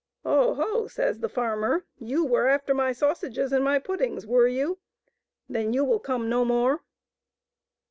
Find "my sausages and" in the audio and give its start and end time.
2.73-3.63